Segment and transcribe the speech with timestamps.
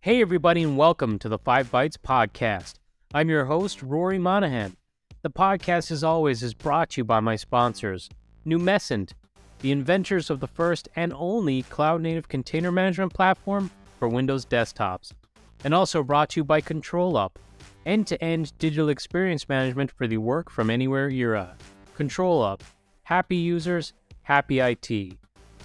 [0.00, 2.76] Hey, everybody, and welcome to the Five Bytes Podcast.
[3.12, 4.76] I'm your host, Rory Monahan.
[5.20, 8.08] The podcast, as always, is brought to you by my sponsors
[8.46, 9.12] Numecent,
[9.60, 15.12] the inventors of the first and only cloud native container management platform for Windows desktops,
[15.62, 17.32] and also brought to you by ControlUp,
[17.86, 21.56] end to end digital experience management for the work from anywhere era.
[21.94, 22.62] Control up,
[23.04, 23.92] happy users,
[24.22, 25.18] happy IT.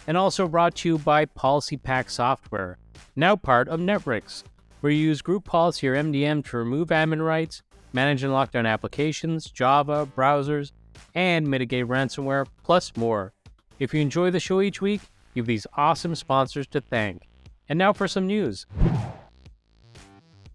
[0.08, 2.77] And also brought to you by PolicyPak Software,
[3.16, 4.44] now part of Netwrix,
[4.81, 7.62] where you use group policy or MDM to remove admin rights,
[7.94, 10.71] manage and lock down applications, Java, browsers,
[11.16, 13.34] and mitigate ransomware, plus more.
[13.80, 15.02] If you enjoy the show each week,
[15.34, 17.27] you have these awesome sponsors to thank.
[17.70, 18.66] And now for some news.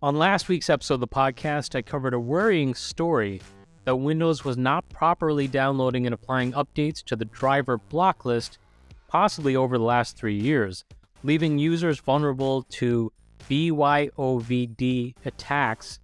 [0.01, 3.41] On last week's episode of the podcast, I covered a worrying story
[3.83, 8.59] that Windows was not properly downloading and applying updates to the driver block list,
[9.09, 10.85] possibly over the last three years,
[11.25, 13.11] leaving users vulnerable to
[13.51, 15.99] BYOVD attacks,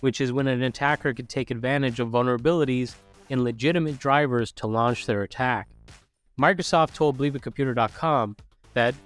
[0.00, 2.96] which is when an attacker could take advantage of vulnerabilities
[3.28, 5.68] in legitimate drivers to launch their attack.
[6.36, 8.34] Microsoft told BleepingComputer.com
[8.74, 8.96] that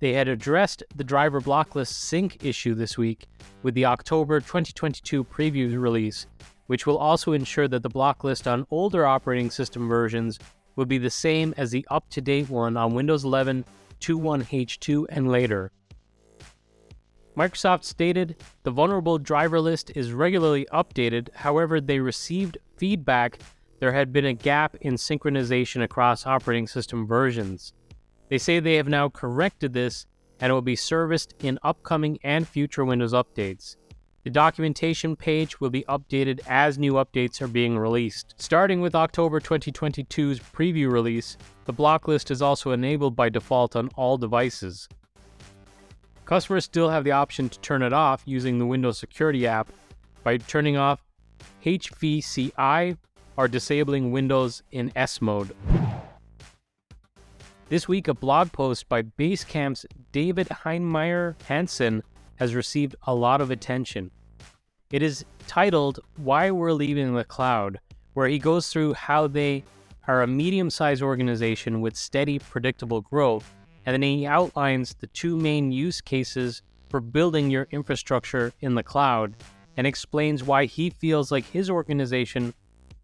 [0.00, 3.26] they had addressed the driver blocklist sync issue this week
[3.62, 6.26] with the October 2022 preview release,
[6.66, 10.38] which will also ensure that the blocklist on older operating system versions
[10.76, 13.64] will be the same as the up to date one on Windows 11
[14.00, 15.72] 21H2 and later.
[17.36, 23.38] Microsoft stated the vulnerable driver list is regularly updated, however, they received feedback
[23.80, 27.72] there had been a gap in synchronization across operating system versions.
[28.28, 30.06] They say they have now corrected this
[30.40, 33.76] and it will be serviced in upcoming and future Windows updates.
[34.24, 38.34] The documentation page will be updated as new updates are being released.
[38.36, 43.88] Starting with October 2022's preview release, the block list is also enabled by default on
[43.96, 44.88] all devices.
[46.26, 49.72] Customers still have the option to turn it off using the Windows Security app
[50.22, 51.02] by turning off
[51.64, 52.98] HVCI
[53.36, 55.54] or disabling Windows in S mode.
[57.70, 62.02] This week, a blog post by Basecamp's David Heinemeier Hansson
[62.36, 64.10] has received a lot of attention.
[64.90, 67.78] It is titled Why We're Leaving the Cloud,
[68.14, 69.64] where he goes through how they
[70.06, 73.52] are a medium sized organization with steady, predictable growth,
[73.84, 78.82] and then he outlines the two main use cases for building your infrastructure in the
[78.82, 79.34] cloud
[79.76, 82.54] and explains why he feels like his organization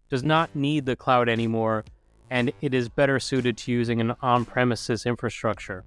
[0.08, 1.84] does not need the cloud anymore,
[2.34, 5.84] and it is better suited to using an on premises infrastructure.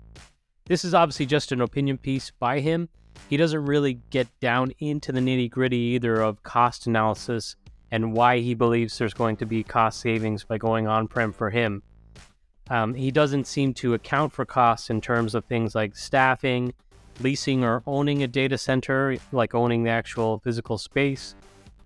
[0.65, 2.87] This is obviously just an opinion piece by him.
[3.29, 7.57] He doesn't really get down into the nitty gritty either of cost analysis
[7.91, 11.49] and why he believes there's going to be cost savings by going on prem for
[11.49, 11.83] him.
[12.69, 16.73] Um, he doesn't seem to account for costs in terms of things like staffing,
[17.19, 21.35] leasing or owning a data center, like owning the actual physical space,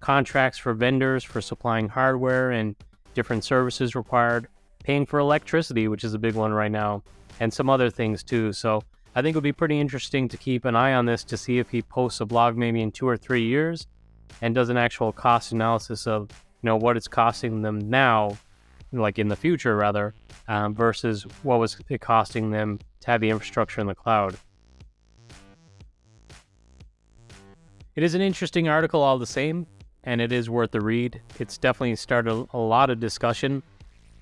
[0.02, 2.76] contracts for vendors for supplying hardware and
[3.14, 4.48] different services required,
[4.84, 7.04] paying for electricity, which is a big one right now,
[7.40, 8.54] and some other things too.
[8.54, 8.84] So
[9.16, 11.60] I think it would be pretty interesting to keep an eye on this to see
[11.60, 13.88] if he posts a blog maybe in two or three years
[14.42, 16.30] and does an actual cost analysis of
[16.62, 18.38] you know what it's costing them now,
[18.92, 20.14] like in the future rather,
[20.48, 24.38] um, versus what was it costing them to have the infrastructure in the cloud.
[27.96, 29.68] It is an interesting article all the same
[30.04, 31.22] and it is worth the read.
[31.40, 33.64] It's definitely started a lot of discussion.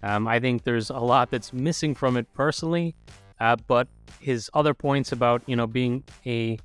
[0.03, 2.95] Um, I think there's a lot that's missing from it personally,
[3.39, 3.87] uh, but
[4.19, 6.57] his other points about you know being a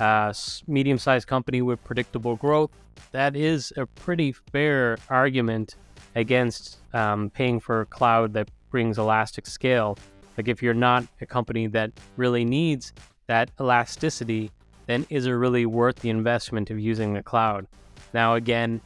[0.00, 0.32] uh,
[0.66, 2.70] medium-sized company with predictable growth,
[3.12, 5.76] that is a pretty fair argument
[6.14, 9.98] against um, paying for cloud that brings elastic scale.
[10.36, 12.92] Like if you're not a company that really needs
[13.26, 14.50] that elasticity,
[14.86, 17.66] then is it really worth the investment of using the cloud?
[18.12, 18.80] Now, again,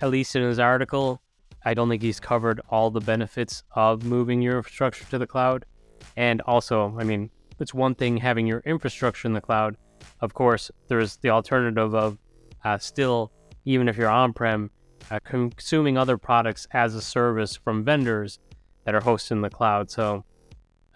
[0.00, 1.22] at least in his article,
[1.64, 5.64] I don't think he's covered all the benefits of moving your infrastructure to the cloud.
[6.16, 7.30] And also, I mean,
[7.60, 9.76] it's one thing having your infrastructure in the cloud.
[10.20, 12.18] Of course, there's the alternative of
[12.64, 13.32] uh, still,
[13.64, 14.70] even if you're on prem,
[15.10, 18.38] uh, consuming other products as a service from vendors
[18.84, 19.90] that are hosted in the cloud.
[19.90, 20.24] So,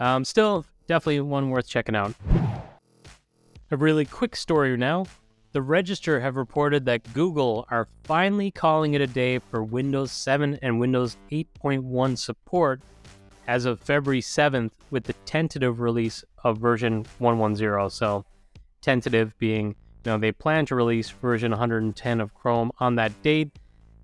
[0.01, 2.15] um, still, definitely one worth checking out.
[3.71, 5.07] A really quick story now
[5.57, 10.59] the Register have reported that Google are finally calling it a day for Windows 7
[10.61, 12.83] and Windows 8.1 support
[13.49, 17.89] as of February 7th with the tentative release of version 110.
[17.89, 18.27] So,
[18.83, 23.51] tentative being, you know, they plan to release version 110 of Chrome on that date.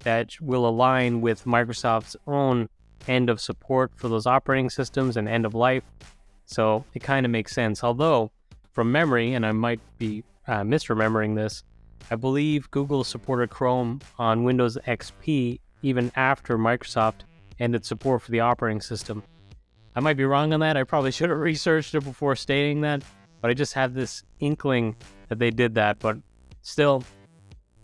[0.05, 2.71] that will align with Microsoft's own
[3.09, 5.85] end of support for those operating systems and end of life.
[6.47, 7.85] So it kind of makes sense.
[7.85, 8.31] Although,
[8.73, 11.65] from memory, and I might be uh, misremembering this,
[12.11, 17.23] I believe Google supported Chrome on Windows XP even after Microsoft
[17.59, 19.23] ended support for the operating system.
[19.95, 20.77] I might be wrong on that.
[20.77, 23.03] I probably should have researched it before stating that,
[23.41, 24.97] but I just have this inkling
[25.29, 25.99] that they did that.
[25.99, 26.19] But
[26.63, 27.05] still,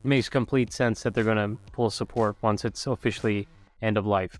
[0.04, 3.46] makes complete sense that they're going to pull support once it's officially
[3.82, 4.38] end of life.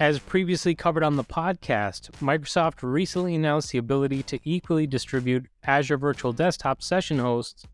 [0.00, 5.98] As previously covered on the podcast, Microsoft recently announced the ability to equally distribute Azure
[5.98, 7.64] Virtual Desktop session hosts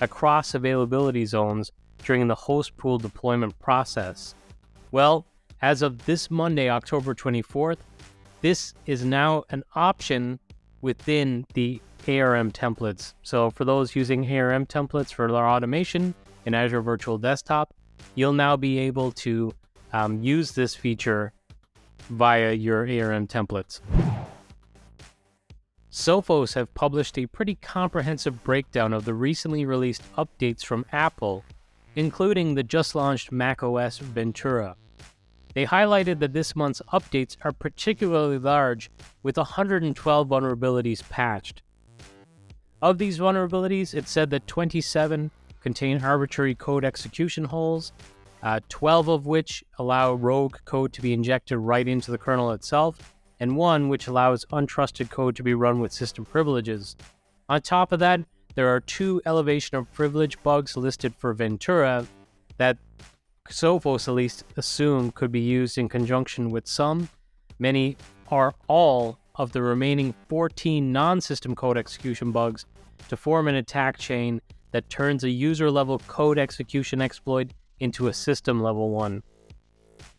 [0.00, 1.70] across availability zones
[2.02, 4.34] during the host pool deployment process.
[4.92, 5.26] Well,
[5.60, 7.80] as of this Monday, October 24th,
[8.40, 10.40] this is now an option
[10.80, 13.12] within the ARM templates.
[13.22, 16.14] So for those using ARM templates for their automation
[16.46, 17.74] in Azure Virtual Desktop,
[18.14, 19.52] you'll now be able to
[19.92, 21.34] um, use this feature
[22.08, 23.80] via your ARM templates.
[25.90, 31.44] Sophos have published a pretty comprehensive breakdown of the recently released updates from Apple,
[31.94, 34.76] including the just launched macOS Ventura.
[35.54, 38.90] They highlighted that this month's updates are particularly large,
[39.22, 41.62] with 112 vulnerabilities patched.
[42.82, 45.30] Of these vulnerabilities, it said that 27
[45.60, 47.92] contain arbitrary code execution holes,
[48.44, 53.14] uh, 12 of which allow rogue code to be injected right into the kernel itself,
[53.40, 56.94] and one which allows untrusted code to be run with system privileges.
[57.48, 58.20] On top of that,
[58.54, 62.06] there are two elevation of privilege bugs listed for Ventura
[62.58, 62.76] that
[63.48, 67.08] Sophos at least assume could be used in conjunction with some,
[67.58, 67.96] many,
[68.30, 72.66] or all of the remaining 14 non system code execution bugs
[73.08, 77.50] to form an attack chain that turns a user level code execution exploit
[77.80, 79.22] into a system level one.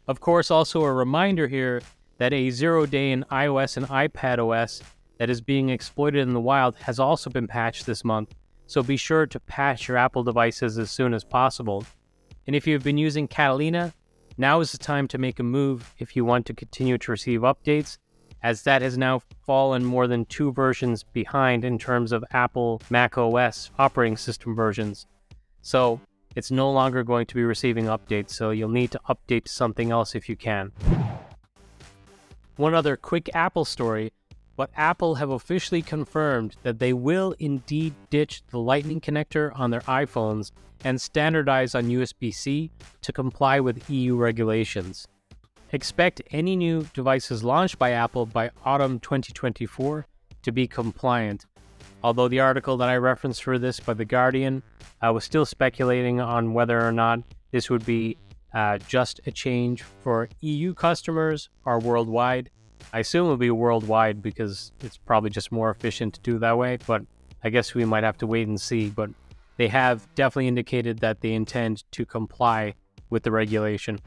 [0.07, 1.81] Of course, also a reminder here
[2.18, 4.81] that a zero day in iOS and iPad OS
[5.18, 8.36] that is being exploited in the wild has also been patched this month,
[8.68, 11.86] so be sure to patch your Apple devices as soon as possible.
[12.48, 13.94] And if you've been using Catalina,
[14.38, 17.42] now is the time to make a move if you want to continue to receive
[17.42, 17.98] updates,
[18.44, 23.18] as that has now fallen more than two versions behind in terms of Apple Mac
[23.18, 25.08] OS operating system versions.
[25.62, 26.00] So
[26.36, 29.92] it's no longer going to be receiving updates, so you'll need to update to something
[29.92, 30.72] else if you can.
[32.58, 34.12] One other quick Apple story,
[34.56, 39.82] but Apple have officially confirmed that they will indeed ditch the Lightning connector on their
[39.82, 40.52] iPhones
[40.84, 42.72] and standardize on USB C
[43.02, 45.08] to comply with EU regulations.
[45.72, 50.06] Expect any new devices launched by Apple by autumn 2024
[50.44, 51.46] to be compliant.
[52.06, 54.62] Although the article that I referenced for this by The Guardian
[55.02, 58.16] uh, was still speculating on whether or not this would be
[58.54, 62.52] uh, just a change for EU customers or worldwide.
[62.94, 66.78] I assume it'll be worldwide because it's probably just more efficient to do that way,
[66.86, 67.02] but
[67.44, 68.90] I guess we might have to wait and see.
[68.90, 69.10] But
[69.58, 72.75] they have definitely indicated that they intend to comply
[73.10, 73.98] with the regulation.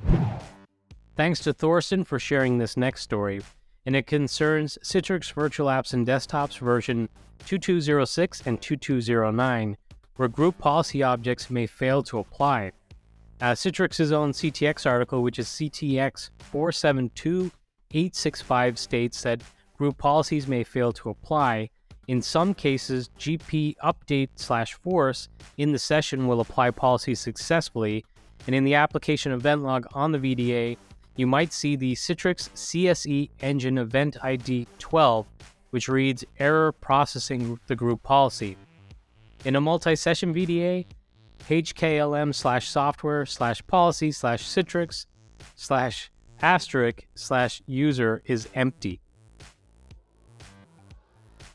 [1.17, 3.41] Thanks to Thorsten for sharing this next story,
[3.89, 7.09] and it concerns Citrix Virtual Apps and Desktops version
[7.47, 9.79] 2206 and 2209,
[10.17, 12.73] where group policy objects may fail to apply.
[13.41, 19.41] Uh, Citrix's own CTX article, which is CTX 472865, states that
[19.79, 21.71] group policies may fail to apply.
[22.09, 28.05] In some cases, GP update slash force in the session will apply policies successfully,
[28.47, 30.77] and in the application event log on the VDA,
[31.19, 35.27] you might see the Citrix CSE engine event ID 12,
[35.71, 38.57] which reads error processing the group policy.
[39.45, 40.87] In a multi session VDA,
[41.51, 45.07] hklm slash software slash policy slash citrix
[45.57, 46.11] slash
[46.41, 49.01] asterisk slash user is empty.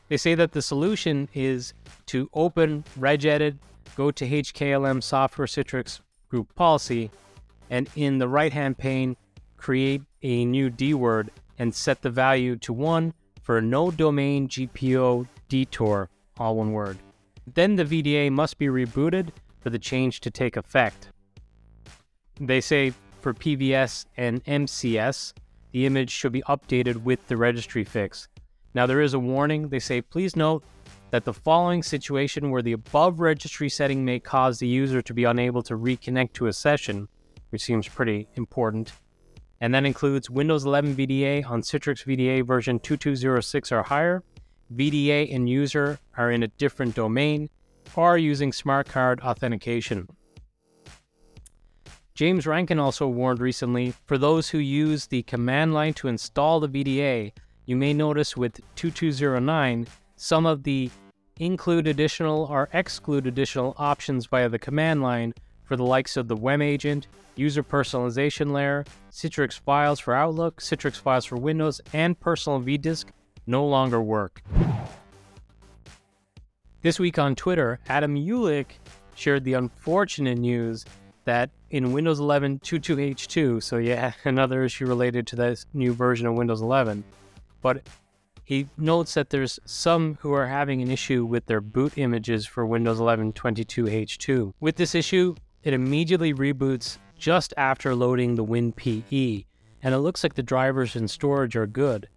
[0.08, 1.72] They say that the solution is
[2.06, 3.56] to open regedit,
[3.96, 7.10] go to hklm software citrix group policy,
[7.70, 9.16] and in the right hand pane,
[9.64, 16.10] create a new dword and set the value to 1 for no domain GPO detour,
[16.36, 16.98] all one word.
[17.54, 19.30] Then the VDA must be rebooted
[19.60, 21.08] for the change to take effect.
[22.38, 22.92] They say
[23.22, 25.32] for PVS and MCS,
[25.72, 28.28] the image should be updated with the registry fix.
[28.74, 29.70] Now, there is a warning.
[29.70, 30.62] They say, please note
[31.08, 35.24] that the following situation where the above registry setting may cause the user to be
[35.24, 37.08] unable to reconnect to a session,
[37.48, 38.92] which seems pretty important.
[39.60, 44.22] And that includes Windows 11 VDA on Citrix VDA version 2206 or higher.
[44.74, 47.48] VDA and user are in a different domain,
[47.96, 50.08] or using smart card authentication.
[52.14, 56.68] James Rankin also warned recently for those who use the command line to install the
[56.68, 57.32] VDA,
[57.66, 60.90] you may notice with 2209 some of the
[61.38, 65.34] include additional or exclude additional options via the command line
[65.64, 70.96] for the likes of the WEM agent, user personalization layer, Citrix files for Outlook, Citrix
[70.96, 73.06] files for Windows, and personal vDisk
[73.46, 74.42] no longer work.
[76.82, 78.66] This week on Twitter, Adam Ulick
[79.14, 80.84] shared the unfortunate news
[81.24, 86.34] that in Windows 11 22H2, so yeah, another issue related to this new version of
[86.34, 87.02] Windows 11,
[87.62, 87.88] but
[88.44, 92.66] he notes that there's some who are having an issue with their boot images for
[92.66, 94.52] Windows 11 22H2.
[94.60, 99.46] With this issue, it immediately reboots just after loading the WinPE,
[99.82, 102.08] and it looks like the drivers and storage are good.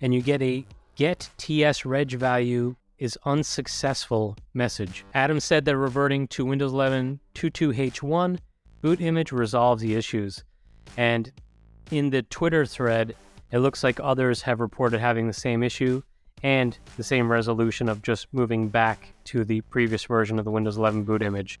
[0.00, 0.64] And you get a
[0.94, 5.04] get TS reg value is unsuccessful message.
[5.14, 8.38] Adam said that reverting to Windows 11 22H1
[8.80, 10.44] boot image resolves the issues.
[10.96, 11.32] And
[11.90, 13.14] in the Twitter thread,
[13.50, 16.02] it looks like others have reported having the same issue
[16.42, 20.76] and the same resolution of just moving back to the previous version of the Windows
[20.76, 21.58] 11 boot image.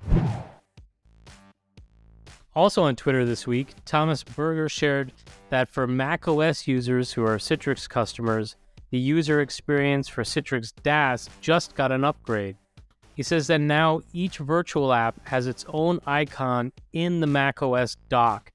[2.58, 5.12] Also on Twitter this week, Thomas Berger shared
[5.48, 8.56] that for macOS users who are Citrix customers,
[8.90, 12.56] the user experience for Citrix DaaS just got an upgrade.
[13.14, 18.50] He says that now each virtual app has its own icon in the macOS dock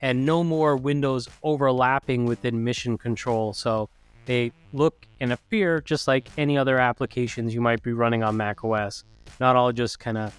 [0.00, 3.52] and no more windows overlapping within mission control.
[3.54, 3.88] So
[4.26, 9.02] they look and appear just like any other applications you might be running on macOS,
[9.40, 10.32] not all just kind of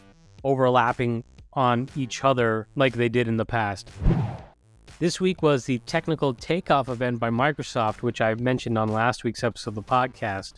[0.45, 3.89] overlapping on each other like they did in the past.
[4.99, 9.43] This week was the technical takeoff event by Microsoft, which I mentioned on last week's
[9.43, 10.55] episode of the podcast.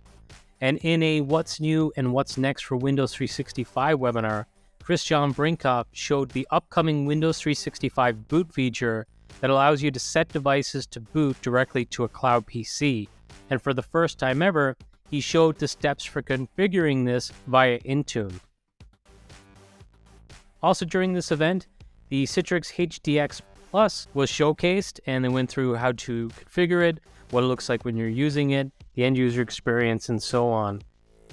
[0.60, 4.46] And in a What's New and What's Next for Windows 365 webinar,
[4.84, 9.06] Christiaan Brinkhoff showed the upcoming Windows 365 boot feature
[9.42, 13.08] that allows you to set devices to boot directly to a cloud PC.
[13.50, 14.76] And for the first time ever,
[15.10, 18.40] he showed the steps for configuring this via Intune.
[20.64, 21.68] Also, during this event,
[22.10, 23.42] the Citrix HDX
[23.72, 27.00] Plus was showcased and they went through how to configure it,
[27.30, 30.82] what it looks like when you're using it, the end user experience, and so on.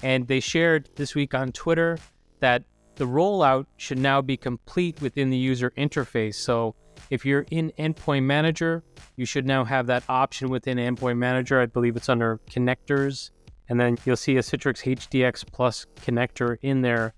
[0.03, 1.99] And they shared this week on Twitter
[2.41, 2.63] that
[2.95, 6.37] the rollout should now be complete within the user interface.
[6.37, 6.75] So
[7.11, 8.83] if you're in Endpoint Manager,
[9.17, 11.61] you should now have that option within Endpoint Manager.
[11.61, 13.31] I believe it's under connectors.
[13.69, 17.15] And then you'll see a Citrix HDX Plus connector in there.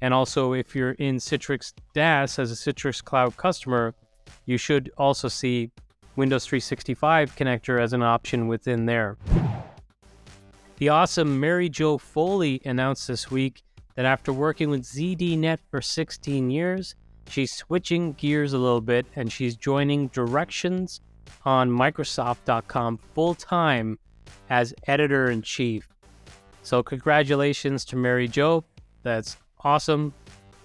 [0.00, 3.94] And also, if you're in Citrix DaaS as a Citrix Cloud customer,
[4.46, 5.70] you should also see
[6.16, 9.16] Windows 365 connector as an option within there.
[10.78, 13.62] The awesome Mary Jo Foley announced this week
[13.96, 16.94] that after working with ZDNet for 16 years,
[17.28, 21.00] she's switching gears a little bit and she's joining Directions
[21.44, 23.98] on Microsoft.com full time
[24.50, 25.88] as editor in chief.
[26.62, 28.64] So, congratulations to Mary Jo.
[29.02, 30.12] That's awesome.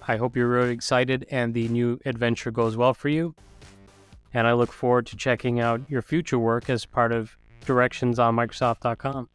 [0.08, 3.36] I hope you're really excited and the new adventure goes well for you
[4.34, 8.36] and I look forward to checking out your future work as part of directions on
[8.36, 9.30] Microsoft.com.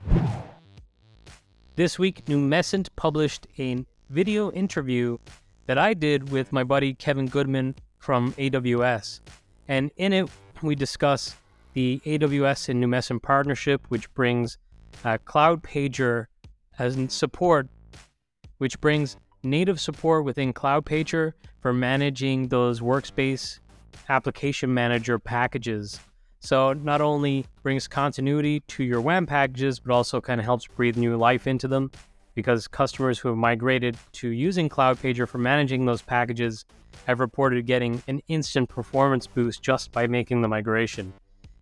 [1.77, 5.19] This week, Numecent published a video interview
[5.67, 9.21] that I did with my buddy Kevin Goodman from AWS.
[9.69, 10.29] And in it,
[10.63, 11.37] we discuss
[11.75, 14.59] the AWS and Numecent partnership, which brings
[15.05, 16.27] uh, Cloudpager
[16.79, 17.69] as support,
[18.57, 23.61] which brings native support within Cloudpager for managing those workspace
[24.09, 26.01] application manager packages.
[26.41, 30.97] So not only brings continuity to your WAM packages, but also kind of helps breathe
[30.97, 31.91] new life into them
[32.35, 36.65] because customers who have migrated to using Cloudpager for managing those packages
[37.07, 41.13] have reported getting an instant performance boost just by making the migration.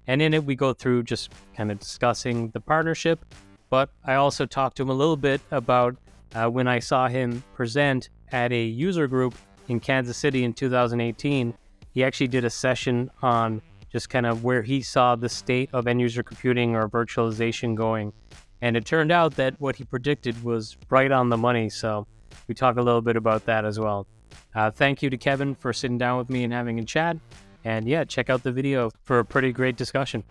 [0.07, 3.25] And in it, we go through just kind of discussing the partnership,
[3.71, 5.97] but I also talked to him a little bit about
[6.35, 9.35] uh, when I saw him present at a user group
[9.69, 11.55] in Kansas City in 2018
[11.97, 15.87] he actually did a session on just kind of where he saw the state of
[15.87, 18.13] end user computing or virtualization going.
[18.61, 21.71] And it turned out that what he predicted was right on the money.
[21.71, 22.07] So
[22.49, 24.07] we talk a little bit about that as well.
[24.55, 27.17] Uh, thank you to Kevin for sitting down with me and having a chat.
[27.65, 30.23] And yeah, check out the video for a pretty great discussion.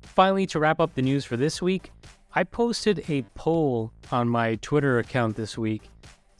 [0.00, 1.92] Finally, to wrap up the news for this week,
[2.34, 5.90] I posted a poll on my Twitter account this week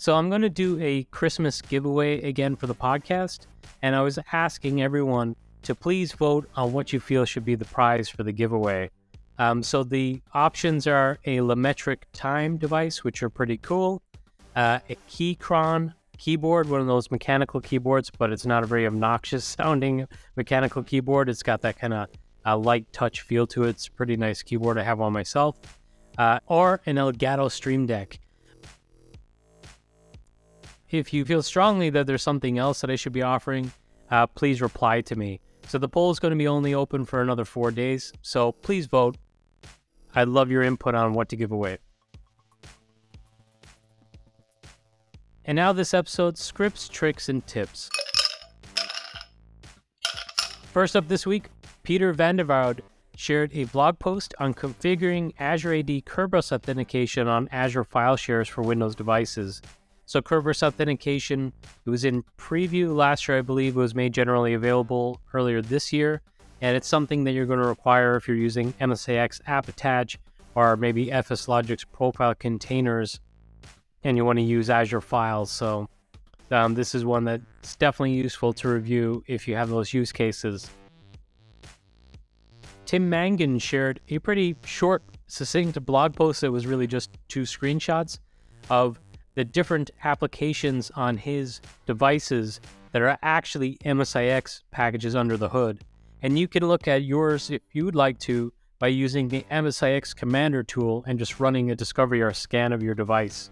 [0.01, 3.49] so I'm going to do a Christmas giveaway again for the podcast.
[3.83, 7.65] And I was asking everyone to please vote on what you feel should be the
[7.65, 8.91] prize for the giveaway.
[9.39, 14.01] Um, so the options are a LaMetric time device, which are pretty cool,
[14.55, 19.45] uh, a Keychron keyboard, one of those mechanical keyboards, but it's not a very obnoxious
[19.59, 21.29] sounding mechanical keyboard.
[21.29, 22.09] It's got that kind of
[22.47, 23.71] uh, light touch feel to it.
[23.71, 25.78] It's a pretty nice keyboard I have on myself.
[26.19, 28.19] Uh, or an Elgato Stream Deck.
[30.91, 33.71] If you feel strongly that there's something else that I should be offering,
[34.11, 35.41] uh, please reply to me.
[35.69, 38.13] So the poll is going to be only open for another four days.
[38.23, 39.17] So please vote.
[40.15, 41.79] I'd love your input on what to give away.
[45.45, 47.91] And now this episode scripts, tricks, and tips.
[50.73, 51.49] First up this week,
[51.83, 52.81] Peter van der Woude
[53.19, 58.63] shared a blog post on configuring Azure AD Kerberos authentication on Azure file shares for
[58.63, 59.61] Windows devices.
[60.07, 61.53] So Kerberos authentication,
[61.85, 63.77] it was in preview last year, I believe.
[63.77, 66.23] It was made generally available earlier this year,
[66.61, 70.17] and it's something that you're going to require if you're using MSIX app attach
[70.55, 73.19] or maybe FS FSLogix profile containers
[74.05, 75.51] and you want to use Azure files.
[75.51, 75.89] So
[76.53, 80.71] um, this is one that's definitely useful to review if you have those use cases.
[82.89, 88.19] Tim Mangan shared a pretty short, succinct blog post that was really just two screenshots
[88.71, 88.99] of
[89.35, 95.85] the different applications on his devices that are actually MSIX packages under the hood.
[96.23, 100.17] And you can look at yours if you would like to by using the MSIX
[100.17, 103.51] Commander tool and just running a discovery or a scan of your device.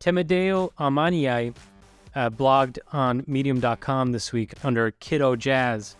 [0.00, 1.54] Temedeo Amaniai
[2.16, 5.94] uh, blogged on medium.com this week under Kiddo Jazz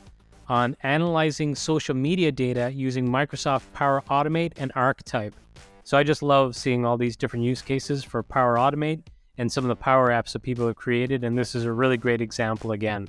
[0.48, 5.34] on analyzing social media data using Microsoft Power Automate and Archetype.
[5.82, 9.02] So I just love seeing all these different use cases for Power Automate
[9.38, 11.96] and some of the Power apps that people have created, and this is a really
[11.96, 13.08] great example again.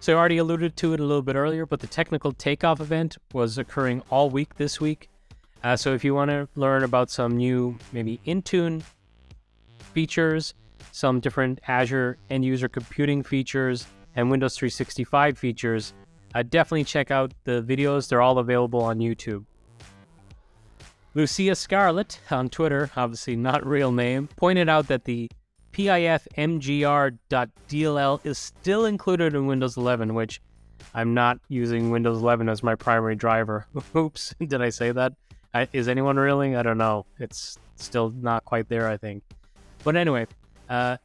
[0.00, 3.18] So I already alluded to it a little bit earlier, but the technical takeoff event
[3.34, 5.08] was occurring all week this week.
[5.64, 8.82] Uh, so if you want to learn about some new, maybe Intune
[9.92, 10.54] features,
[10.92, 13.86] some different Azure end user computing features,
[14.18, 15.94] and Windows 365 features,
[16.34, 18.08] uh, definitely check out the videos.
[18.08, 19.44] They're all available on YouTube.
[21.14, 25.30] Lucia Scarlett on Twitter, obviously not real name, pointed out that the
[25.72, 26.20] pifmgr.dll
[28.24, 30.40] is still included in Windows 11, which
[30.94, 33.68] I'm not using Windows 11 as my primary driver.
[33.96, 35.12] Oops, did I say that?
[35.54, 36.56] I, is anyone reeling?
[36.56, 37.06] I don't know.
[37.20, 39.22] It's still not quite there, I think.
[39.84, 40.26] But anyway,
[40.68, 40.96] uh,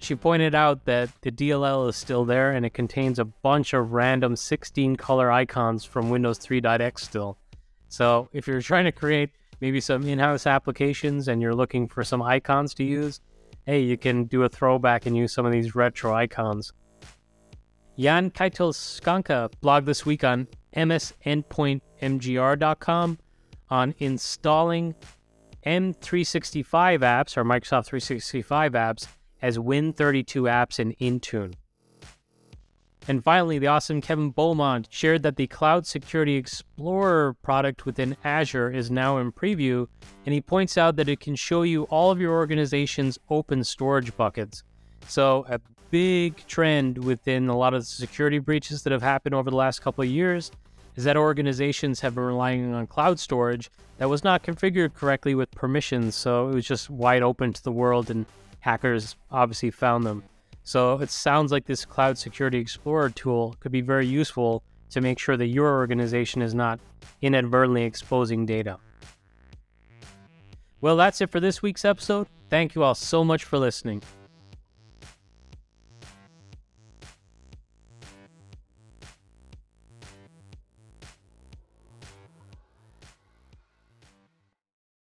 [0.00, 3.92] she pointed out that the DLL is still there and it contains a bunch of
[3.92, 7.36] random 16 color icons from Windows 3.x still.
[7.88, 9.28] So if you're trying to create
[9.60, 13.20] maybe some in-house applications and you're looking for some icons to use,
[13.66, 16.72] hey, you can do a throwback and use some of these retro icons.
[17.98, 23.18] Jan Skanka blogged this week on msendpointmgr.com
[23.68, 24.94] on installing
[25.66, 29.06] M365 apps or Microsoft 365 apps
[29.42, 31.54] as Win32 apps and Intune.
[33.08, 38.70] And finally, the awesome Kevin Beaumont shared that the Cloud Security Explorer product within Azure
[38.70, 39.88] is now in preview,
[40.26, 44.16] and he points out that it can show you all of your organization's open storage
[44.16, 44.62] buckets.
[45.08, 49.50] So, a big trend within a lot of the security breaches that have happened over
[49.50, 50.52] the last couple of years
[50.94, 55.50] is that organizations have been relying on cloud storage that was not configured correctly with
[55.50, 58.26] permissions, so it was just wide open to the world, and
[58.60, 60.22] hackers obviously found them.
[60.62, 65.18] So it sounds like this Cloud Security Explorer tool could be very useful to make
[65.18, 66.80] sure that your organization is not
[67.22, 68.78] inadvertently exposing data.
[70.80, 72.26] Well, that's it for this week's episode.
[72.48, 74.02] Thank you all so much for listening.